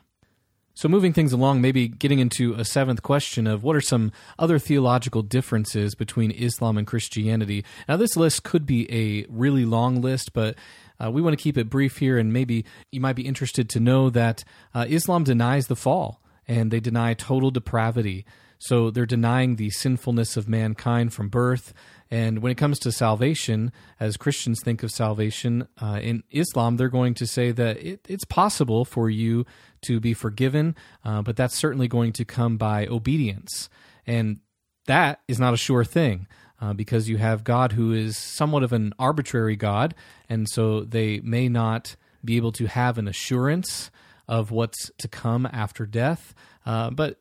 [0.75, 4.59] So, moving things along, maybe getting into a seventh question of what are some other
[4.59, 7.65] theological differences between Islam and Christianity.
[7.87, 10.57] Now, this list could be a really long list, but
[10.99, 13.81] uh, we want to keep it brief here, and maybe you might be interested to
[13.81, 18.27] know that uh, Islam denies the fall and they deny total depravity.
[18.59, 21.73] So, they're denying the sinfulness of mankind from birth.
[22.11, 26.89] And when it comes to salvation, as Christians think of salvation, uh, in Islam, they're
[26.89, 29.47] going to say that it, it's possible for you
[29.83, 33.71] to be forgiven, uh, but that's certainly going to come by obedience.
[34.07, 34.41] And
[34.87, 36.27] that is not a sure thing
[36.61, 39.95] uh, because you have God who is somewhat of an arbitrary God.
[40.29, 43.91] And so they may not be able to have an assurance
[44.31, 46.35] of what's to come after death.
[46.65, 47.21] Uh, but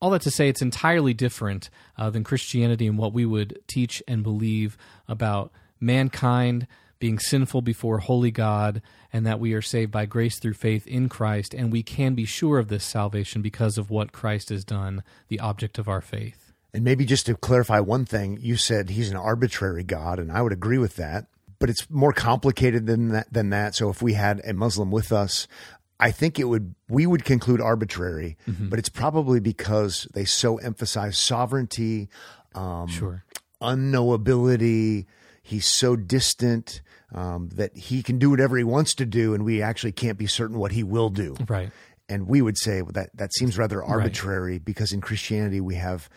[0.00, 4.02] all that to say, it's entirely different uh, than Christianity and what we would teach
[4.08, 6.66] and believe about mankind
[6.98, 8.80] being sinful before holy God,
[9.12, 12.24] and that we are saved by grace through faith in Christ, and we can be
[12.24, 16.54] sure of this salvation because of what Christ has done, the object of our faith.
[16.72, 20.40] And maybe just to clarify one thing, you said he's an arbitrary God, and I
[20.40, 21.26] would agree with that.
[21.58, 23.32] But it's more complicated than that.
[23.32, 23.74] Than that.
[23.74, 25.48] So if we had a Muslim with us,
[25.98, 28.36] I think it would we would conclude arbitrary.
[28.46, 32.08] But it's probably because they so emphasize sovereignty,
[32.54, 33.24] um, Sure.
[33.62, 35.06] unknowability.
[35.42, 36.80] He's so distant
[37.14, 40.26] um, that he can do whatever he wants to do, and we actually can't be
[40.26, 41.36] certain what he will do.
[41.48, 41.70] Right.
[42.08, 46.08] And we would say well, that that seems rather arbitrary because in Christianity we have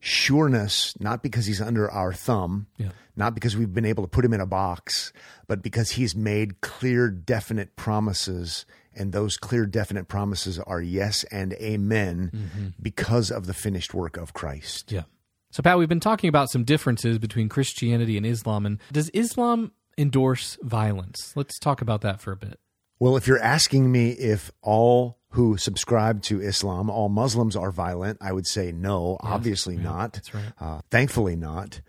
[0.00, 2.90] sureness, not because he's under our thumb, Yeah.
[3.16, 5.12] not because we've been able to put him in a box,
[5.46, 8.64] but because he's made clear, definite promises.
[8.94, 14.32] And those clear, definite promises are yes and amen because of the finished work of
[14.32, 14.90] Christ.
[14.90, 15.02] Yeah.
[15.52, 18.66] So, Pat, we've been talking about some differences between Christianity and Islam.
[18.66, 21.32] And does Islam endorse violence?
[21.34, 22.58] Let's talk about that for a bit.
[23.00, 28.18] Well, if you're asking me if all who subscribe to Islam, all Muslims are violent,
[28.20, 30.14] I would say no, obviously not.
[30.14, 30.52] that's right.
[30.60, 31.80] Uh, thankfully not.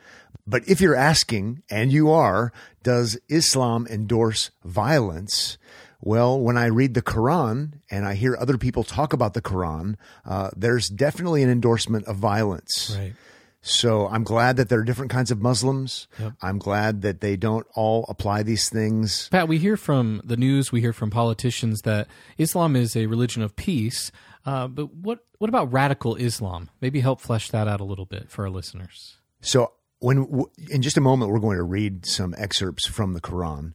[0.48, 2.52] But if you're asking, and you are,
[2.84, 5.58] does Islam endorse violence?
[6.02, 9.96] Well, when I read the Quran and I hear other people talk about the Quran,
[10.26, 12.96] uh, there's definitely an endorsement of violence.
[12.98, 13.14] Right.
[13.64, 16.08] So I'm glad that there are different kinds of Muslims.
[16.20, 16.34] Yep.
[16.42, 19.30] I'm glad that they don't all apply these things.
[19.30, 22.08] Pat, we hear from the news, we hear from politicians that
[22.40, 24.12] Islam is a religion of peace.
[24.48, 26.72] Uh, but what, what about radical Islam?
[26.82, 29.18] Maybe help flesh that out a little bit for our listeners.
[29.42, 33.22] So when w- in just a moment we're going to read some excerpts from the
[33.22, 33.74] Quran,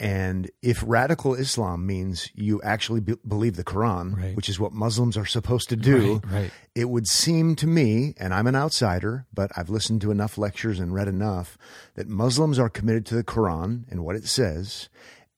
[0.00, 4.36] and if radical Islam means you actually be- believe the Quran, Right.
[4.36, 6.50] which is what Muslims are supposed to do, Right, right.
[6.74, 10.78] it would seem to me, and I'm an outsider, but I've listened to enough lectures
[10.78, 11.58] and read enough
[11.94, 14.88] that Muslims are committed to the Quran and what it says,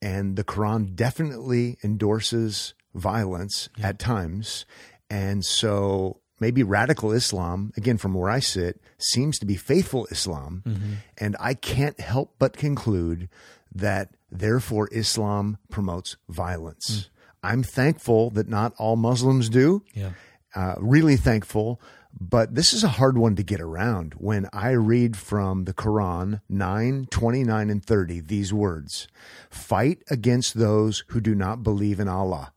[0.03, 4.67] and the Quran definitely endorses violence at times,
[5.09, 10.63] and so maybe radical Islam, again from where I sit, seems to be faithful Islam,
[10.67, 10.93] mm-hmm.
[11.19, 13.29] and I can't help but conclude
[13.75, 17.09] that therefore Islam promotes violence.
[17.43, 20.11] I'm thankful that not all Muslims do Yeah.
[20.55, 21.81] uh, really thankful.
[22.21, 24.15] But this is a hard one to get around.
[24.19, 29.07] When I read from the Quran 9, 29, and 30, these words
[29.49, 32.53] fight against those who do not believe in Allah.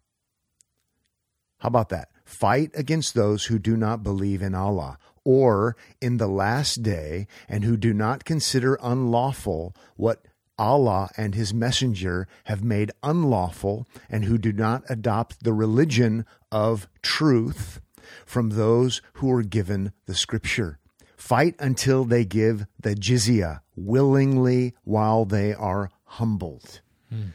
[1.60, 2.10] How about that?
[2.26, 7.64] Fight against those who do not believe in Allah or in the last day, and
[7.64, 10.26] who do not consider unlawful what
[10.64, 16.88] Allah and his messenger have made unlawful, and who do not adopt the religion of
[17.02, 17.82] truth
[18.26, 20.80] from those who are given the scripture.
[21.18, 26.80] Fight until they give the jizya willingly while they are humbled.
[27.10, 27.32] Hmm.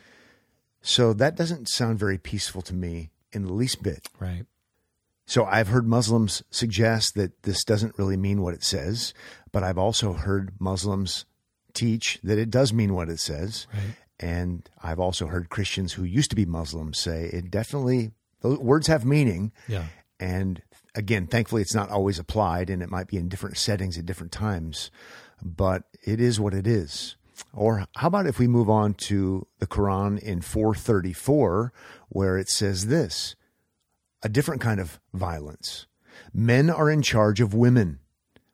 [0.80, 4.08] So that doesn't sound very peaceful to me in the least bit.
[4.18, 4.46] Right.
[5.26, 9.12] So I've heard Muslims suggest that this doesn't really mean what it says,
[9.52, 11.26] but I've also heard Muslims
[11.78, 13.66] teach that it does mean what it says.
[13.72, 13.94] Right.
[14.20, 18.10] And I've also heard Christians who used to be Muslims say it definitely,
[18.40, 19.52] those words have meaning.
[19.68, 19.84] Yeah.
[20.18, 20.60] And
[20.94, 24.32] again, thankfully, it's not always applied and it might be in different settings at different
[24.32, 24.90] times,
[25.42, 27.16] but it is what it is.
[27.52, 31.72] Or how about if we move on to the Quran in 434,
[32.08, 33.36] where it says this
[34.22, 35.86] a different kind of violence.
[36.34, 38.00] Men are in charge of women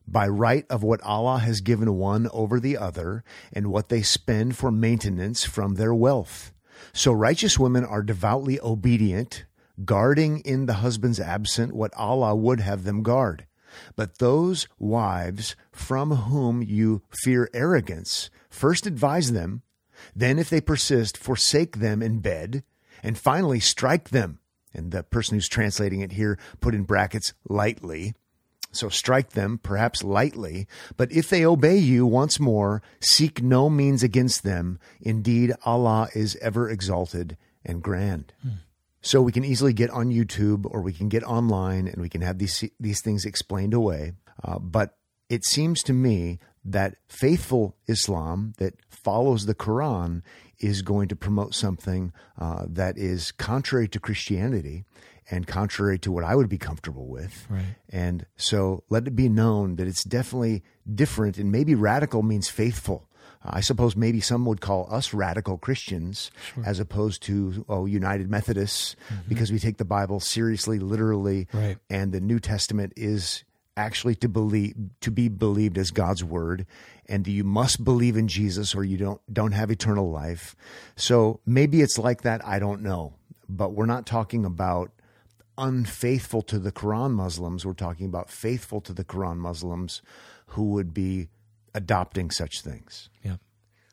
[0.07, 4.57] by right of what Allah has given one over the other and what they spend
[4.57, 6.53] for maintenance from their wealth.
[6.93, 9.45] So righteous women are devoutly obedient,
[9.85, 13.47] guarding in the husband's absent what Allah would have them guard.
[13.97, 19.63] But those wives from whom you fear arrogance, first advise them,
[20.15, 22.63] then if they persist, forsake them in bed,
[23.03, 24.39] and finally strike them
[24.75, 28.15] and the person who's translating it here put in brackets lightly.
[28.75, 34.03] So strike them, perhaps lightly, but if they obey you once more, seek no means
[34.03, 34.79] against them.
[35.01, 38.33] Indeed, Allah is ever exalted and grand.
[38.43, 38.49] Hmm.
[39.01, 42.23] So we can easily get on YouTube or we can get online and we can
[42.23, 44.13] have these these things explained away.
[44.43, 44.97] Uh, but
[45.29, 50.23] it seems to me that faithful Islam that follows the Quran
[50.59, 54.85] is going to promote something uh, that is contrary to Christianity
[55.31, 57.47] and contrary to what I would be comfortable with.
[57.49, 57.77] Right.
[57.89, 60.63] And so let it be known that it's definitely
[60.93, 63.09] different and maybe radical means faithful.
[63.47, 66.65] I suppose maybe some would call us radical Christians sure.
[66.65, 69.29] as opposed to oh United Methodists mm-hmm.
[69.29, 71.77] because we take the Bible seriously, literally, right.
[71.91, 73.45] and the New Testament is
[73.77, 76.67] actually to believe to be believed as God's word
[77.07, 80.55] and you must believe in Jesus or you don't don't have eternal life.
[80.97, 83.15] So maybe it's like that, I don't know.
[83.49, 84.91] But we're not talking about
[85.59, 90.03] unfaithful to the Quran Muslims, we're talking about faithful to the Quran Muslims
[90.49, 91.29] who would be
[91.75, 93.09] adopting such things.
[93.23, 93.37] Yeah.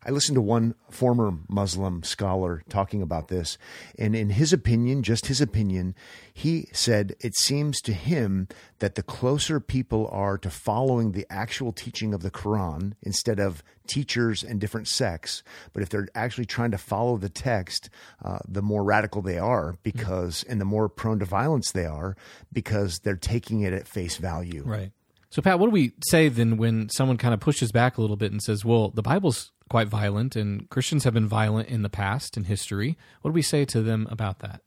[0.04, 3.60] I listened to one former Muslim scholar talking about this,
[4.00, 5.94] and in his opinion, just his opinion,
[6.34, 8.48] he said it seems to him
[8.80, 13.64] that the closer people are to following the actual teaching of the Quran instead of
[13.86, 17.90] teachers and different sects, but if they're actually trying to follow the text,
[18.26, 22.16] uh, the more radical they are because, and the more prone to violence they are
[22.52, 24.64] because they're taking it at face value.
[24.66, 24.92] Right.
[25.30, 28.18] So, Pat, what do we say then when someone kind of pushes back a little
[28.18, 31.90] bit and says, well, the Bible's quite violent and Christians have been violent in the
[31.90, 32.98] past in history?
[33.22, 34.62] What do we say to them about that?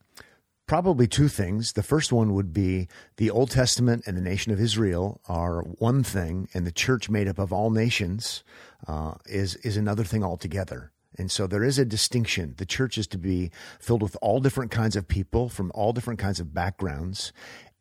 [0.66, 1.74] Probably two things.
[1.74, 2.88] The first one would be
[3.18, 7.28] the Old Testament and the nation of Israel are one thing, and the church made
[7.28, 8.42] up of all nations
[8.88, 10.90] uh, is is another thing altogether.
[11.18, 12.54] And so there is a distinction.
[12.56, 16.18] The church is to be filled with all different kinds of people from all different
[16.18, 17.34] kinds of backgrounds.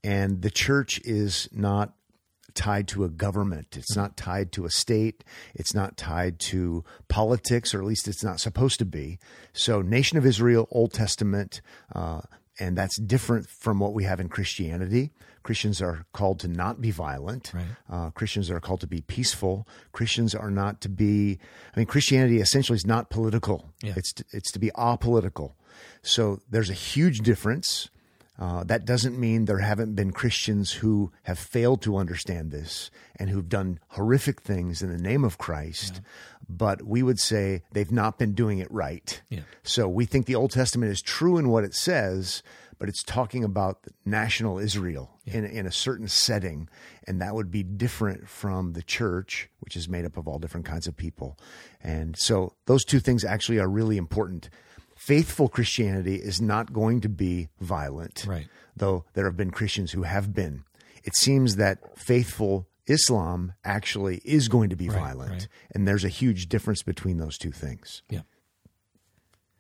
[0.03, 1.93] And the church is not
[2.55, 3.77] tied to a government.
[3.77, 5.23] It's not tied to a state.
[5.53, 9.19] It's not tied to politics, or at least it's not supposed to be.
[9.53, 11.61] So, Nation of Israel, Old Testament,
[11.93, 12.21] uh,
[12.59, 15.11] and that's different from what we have in Christianity.
[15.43, 17.51] Christians are called to not be violent.
[17.53, 17.65] Right.
[17.89, 19.67] Uh, Christians are called to be peaceful.
[19.91, 21.39] Christians are not to be.
[21.75, 23.73] I mean, Christianity essentially is not political.
[23.81, 23.93] Yeah.
[23.97, 25.53] It's to, it's to be apolitical.
[26.01, 27.89] So there's a huge difference.
[28.39, 33.29] Uh, that doesn't mean there haven't been Christians who have failed to understand this and
[33.29, 36.01] who've done horrific things in the name of Christ, yeah.
[36.49, 39.21] but we would say they've not been doing it right.
[39.29, 39.41] Yeah.
[39.61, 42.41] So we think the Old Testament is true in what it says,
[42.79, 45.35] but it's talking about national Israel yeah.
[45.35, 46.67] in, in a certain setting,
[47.07, 50.65] and that would be different from the church, which is made up of all different
[50.65, 51.37] kinds of people.
[51.81, 54.49] And so those two things actually are really important
[55.05, 58.47] faithful Christianity is not going to be violent, right.
[58.75, 60.63] though there have been Christians who have been.
[61.03, 65.47] It seems that faithful Islam actually is going to be right, violent, right.
[65.71, 68.01] and there's a huge difference between those two things.
[68.09, 68.21] Yeah.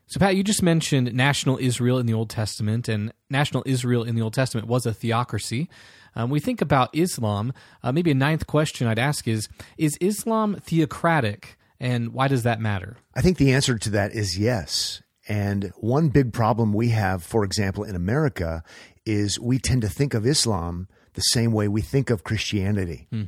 [0.07, 4.15] So, Pat, you just mentioned national Israel in the Old Testament, and national Israel in
[4.15, 5.69] the Old Testament was a theocracy.
[6.15, 7.53] Um, we think about Islam.
[7.81, 12.61] Uh, maybe a ninth question I'd ask is Is Islam theocratic, and why does that
[12.61, 12.97] matter?
[13.15, 15.02] I think the answer to that is yes.
[15.27, 18.63] And one big problem we have, for example, in America,
[19.05, 23.07] is we tend to think of Islam the same way we think of Christianity.
[23.09, 23.23] Hmm.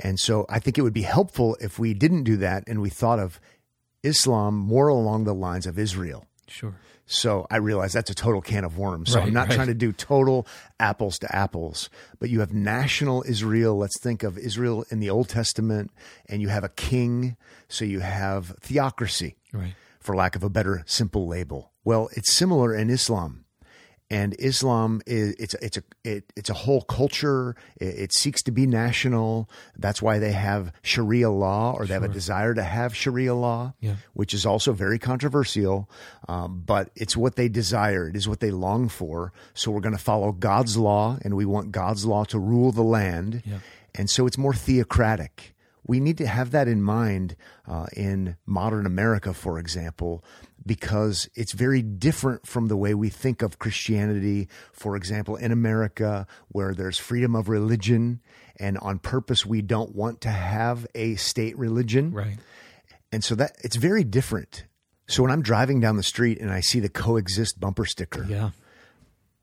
[0.00, 2.90] And so I think it would be helpful if we didn't do that and we
[2.90, 3.40] thought of
[4.02, 6.26] Islam more along the lines of Israel.
[6.46, 6.76] Sure.
[7.10, 9.12] So I realize that's a total can of worms.
[9.12, 9.54] So Right, I'm not right.
[9.54, 10.46] trying to do total
[10.78, 11.88] apples to apples,
[12.18, 13.76] but you have national Israel.
[13.78, 15.90] Let's think of Israel in the Old Testament,
[16.28, 17.36] and you have a king.
[17.68, 19.74] So you have theocracy, Right.
[20.08, 21.70] For lack of a better simple label.
[21.84, 23.44] Well, it's similar in Islam.
[24.10, 27.54] And Islam is it's it's a it, it's a whole culture.
[27.78, 29.50] It, it seeks to be national.
[29.76, 33.74] That's why they have Sharia law, or they have a desire to have Sharia law
[33.80, 33.96] Yeah.
[34.14, 35.90] which is also very controversial,
[36.26, 38.08] um, but it's what they desire.
[38.08, 39.34] It is what they long for.
[39.52, 42.82] So we're going to follow God's law, and we want God's law to rule the
[42.98, 43.42] land.
[43.44, 43.58] Yeah.
[43.94, 45.54] And so it's more theocratic.
[45.88, 47.34] We need to have that in mind
[47.66, 50.22] uh, in modern America, for example,
[50.64, 54.48] because it's very different from the way we think of Christianity.
[54.72, 58.20] For example, in America, where there's freedom of religion,
[58.60, 62.12] and on purpose, we don't want to have a state religion.
[62.12, 62.38] Right.
[63.10, 64.64] And so that it's very different.
[65.08, 68.50] So when I'm driving down the street and I see the coexist bumper sticker, Yeah.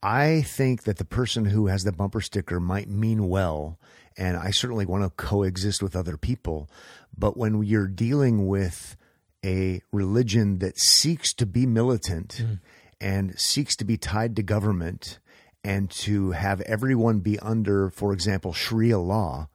[0.05, 3.79] I think that the person who has the bumper sticker might mean well.
[4.15, 6.69] And I certainly want to coexist with other people.
[7.17, 8.97] But when you're dealing with
[9.43, 12.39] a religion that seeks to be militant
[13.01, 15.17] and seeks to be tied to government
[15.63, 19.49] and to have everyone be under, for example, Sharia law,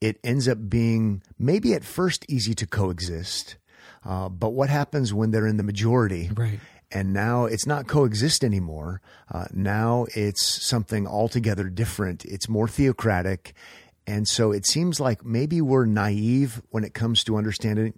[0.00, 3.56] it ends up being maybe at first easy to coexist.
[4.04, 6.28] Uh, but what happens when they're in the majority?
[6.34, 6.58] Right.
[6.92, 9.00] And now it's not coexist anymore.
[9.32, 12.24] Uh, now it's something altogether different.
[12.24, 13.54] It's more theocratic.
[14.06, 17.94] And so it seems like maybe we're naive when it comes to understanding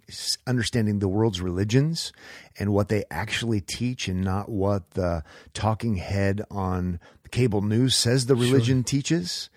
[0.47, 2.11] understanding the world's religions
[2.57, 5.23] and what they actually teach and not what the
[5.53, 9.51] talking head on cable news says the religion teaches.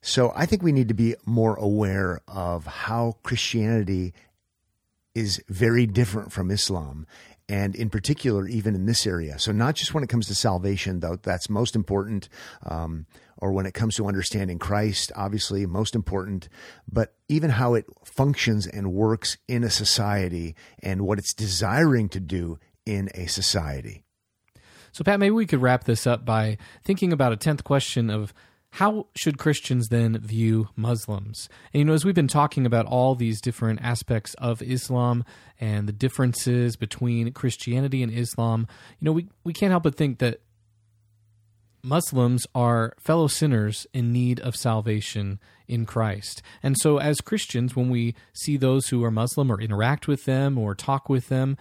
[0.00, 4.14] So I think we need to be more aware of how Christianity
[5.14, 7.06] is very different from Islam.
[7.48, 9.38] And in particular, even in this area.
[9.38, 12.28] So, not just when it comes to salvation, though, that's most important,
[12.66, 13.06] um,
[13.38, 16.50] or when it comes to understanding Christ, obviously, most important,
[16.90, 22.20] but even how it functions and works in a society and what it's desiring to
[22.20, 24.04] do in a society.
[24.92, 28.34] So, Pat, maybe we could wrap this up by thinking about a 10th question of
[28.72, 31.48] how should Christians then view Muslims?
[31.72, 35.24] And, you know, as we've been talking about all these different aspects of Islam
[35.58, 38.66] and the differences between Christianity and Islam,
[39.00, 40.40] you know, we, we can't help but think that
[41.82, 46.42] Muslims are fellow sinners in need of salvation in Christ.
[46.62, 50.58] And so, as Christians, when we see those who are Muslim or interact with them
[50.58, 51.56] or talk with them,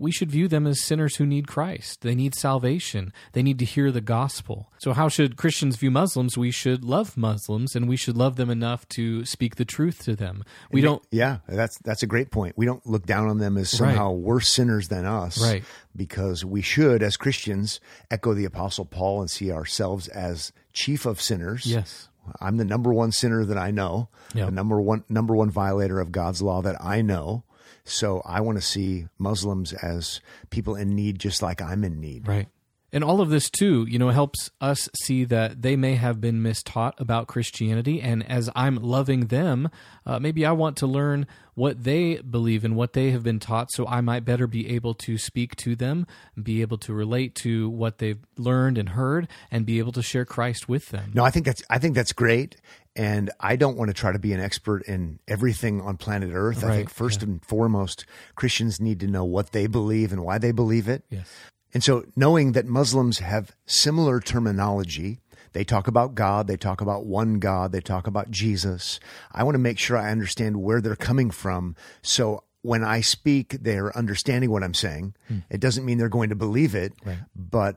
[0.00, 2.00] we should view them as sinners who need Christ.
[2.00, 3.12] They need salvation.
[3.32, 4.70] They need to hear the gospel.
[4.78, 6.36] So, how should Christians view Muslims?
[6.38, 10.16] We should love Muslims and we should love them enough to speak the truth to
[10.16, 10.42] them.
[10.72, 11.02] We don't.
[11.10, 12.56] Yeah, that's that's a great point.
[12.56, 15.62] We don't look down on them as somehow worse sinners than us, Right.
[15.94, 17.80] Because we should, as Christians,
[18.10, 21.66] echo the Apostle Paul and see ourselves as chief of sinners.
[21.66, 22.08] Yes.
[22.40, 24.44] I'm the number one sinner that I know, Yeah.
[24.46, 27.44] the number one number one violator of God's law that I know.
[27.90, 30.20] So I want to see Muslims as
[30.50, 32.26] people in need, just like I'm in need.
[32.26, 32.48] Right.
[32.92, 36.42] And all of this, too, you know, helps us see that they may have been
[36.42, 38.00] mistaught about Christianity.
[38.00, 39.70] And as I'm loving them,
[40.04, 43.70] uh, maybe I want to learn what they believe and what they have been taught
[43.70, 46.06] so I might better be able to speak to them,
[46.42, 50.24] be able to relate to what they've learned and heard, and be able to share
[50.24, 51.12] Christ with them.
[51.14, 52.56] No, I think that's I think that's great,
[52.96, 56.64] and I don't want to try to be an expert in everything on planet Earth.
[56.64, 60.52] I think first and foremost, Christians need to know what they believe and why they
[60.52, 61.04] believe it.
[61.10, 61.28] Yes.
[61.72, 65.20] And so, knowing that Muslims have similar terminology,
[65.52, 68.98] they talk about God, they talk about one God, they talk about Jesus.
[69.32, 71.76] I want to make sure I understand where they're coming from.
[72.02, 75.14] So, when I speak, they're understanding what I'm saying.
[75.28, 75.38] Hmm.
[75.48, 77.18] It doesn't mean they're going to believe it, Right.
[77.36, 77.76] but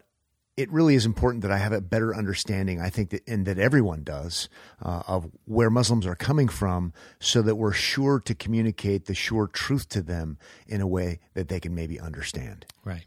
[0.56, 2.80] it really is important that I have a better understanding.
[2.80, 4.50] I think that, and that everyone does,
[4.82, 9.48] uh, of where Muslims are coming from, so that we're sure to communicate the sure
[9.48, 10.38] truth to them
[10.68, 12.66] in a way that they can maybe understand.
[12.86, 13.06] Right.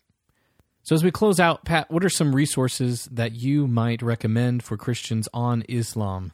[0.82, 4.76] So, as we close out, Pat, what are some resources that you might recommend for
[4.76, 6.32] Christians on Islam?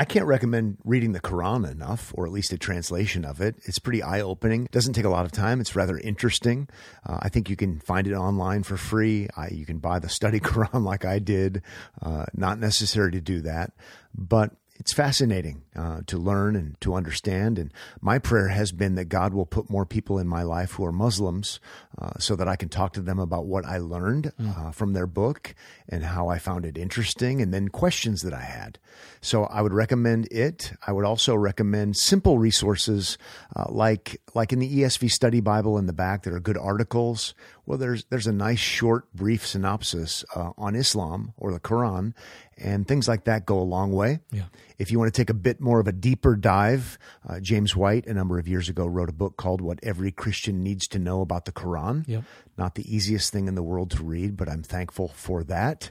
[0.00, 3.56] I can't recommend reading the Quran enough, or at least a translation of it.
[3.66, 4.66] It's pretty eye opening.
[4.72, 5.60] Doesn't take a lot of time.
[5.60, 6.70] It's rather interesting.
[7.06, 9.28] Uh, I think you can find it online for free.
[9.36, 11.60] I, you can buy the study Quran like I did.
[12.00, 13.74] Uh, not necessary to do that,
[14.14, 17.58] but it's fascinating uh, to learn and to understand.
[17.58, 17.70] And
[18.00, 20.92] my prayer has been that God will put more people in my life who are
[20.92, 21.60] Muslims
[22.00, 25.06] uh, so that I can talk to them about what I learned uh, from their
[25.06, 25.54] book
[25.86, 28.78] and how I found it interesting, and then questions that I had.
[29.20, 30.72] So I would recommend it.
[30.86, 33.18] I would also recommend simple resources
[33.54, 36.22] uh, like like in the ESV Study Bible in the back.
[36.22, 37.34] There are good articles.
[37.66, 42.14] Well, there's there's a nice short brief synopsis uh, on Islam or the Quran,
[42.60, 44.20] and things like that go a long way.
[44.30, 44.44] Yeah.
[44.78, 46.98] If you want to take a bit more of a deeper dive,
[47.28, 50.62] uh, James White a number of years ago wrote a book called "What Every Christian
[50.62, 52.24] Needs to Know About the Quran." Yep.
[52.56, 55.90] Not the easiest thing in the world to read, but I'm thankful for that.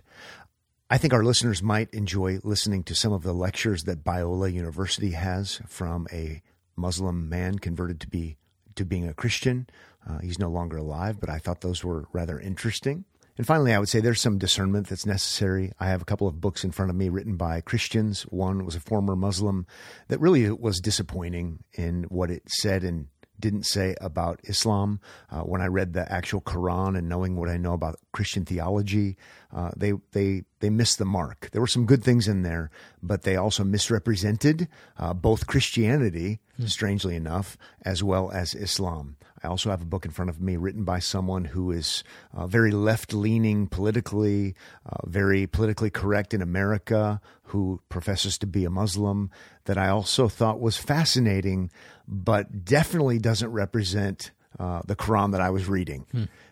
[0.90, 5.12] I think our listeners might enjoy listening to some of the lectures that Biola University
[5.12, 6.42] has from a
[6.76, 8.38] Muslim man converted to be
[8.76, 9.68] to being a Christian.
[10.08, 13.06] Uh, he's no longer alive, but I thought those were rather interesting.
[13.40, 15.72] And finally, I would say there's some discernment that's necessary.
[15.80, 18.24] I have a couple of books in front of me written by Christians.
[18.24, 19.66] One was a former Muslim
[20.10, 23.08] that really was disappointing in what it said and
[23.40, 25.00] didn't say about Islam.
[25.32, 29.16] Uh, when I read the actual Quran and knowing what I know about Christian theology,
[29.54, 31.48] uh, they they they missed the mark.
[31.54, 32.70] There were some good things in there,
[33.02, 34.68] but they also misrepresented
[34.98, 39.16] uh, both Christianity, strangely enough, as well as Islam.
[39.44, 42.48] I also have a book in front of me written by someone who is uh,
[42.48, 48.70] very left leaning politically, uh, very politically correct in America, who professes to be a
[48.70, 49.32] Muslim,
[49.66, 51.72] that I also thought was fascinating,
[52.08, 56.06] but definitely doesn't represent uh, the Quran that I was reading.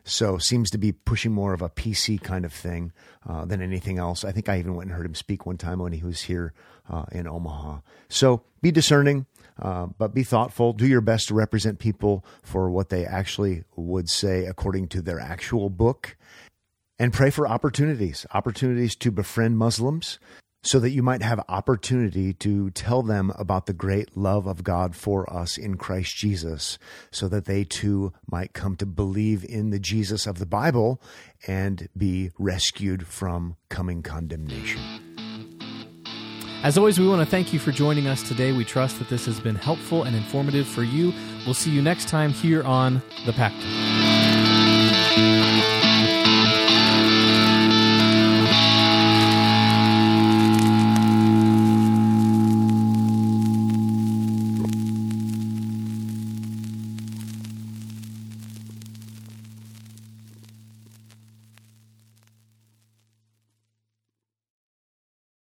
[0.03, 2.93] So seems to be pushing more of a PC kind of thing
[3.27, 4.23] uh, than anything else.
[4.23, 6.53] I think I even went and heard him speak one time when he was here
[6.89, 7.79] uh, in Omaha.
[8.07, 9.25] So be discerning.
[9.59, 10.71] Uh, but be thoughtful.
[10.71, 15.19] Do your best to represent people for what they actually would say according to their
[15.19, 16.15] actual book.
[16.99, 20.19] And pray for opportunities, opportunities to befriend Muslims
[20.63, 24.95] so that you might have opportunity to tell them about the great love of God
[24.95, 26.77] for us in Christ Jesus,
[27.11, 31.01] so that they too might come to believe in the Jesus of the Bible
[31.47, 34.81] and be rescued from coming condemnation.
[36.63, 38.51] As always, we want to thank you for joining us today.
[38.51, 41.13] We trust that this has been helpful and informative for you.
[41.45, 43.63] We'll see you next time here on The Pact.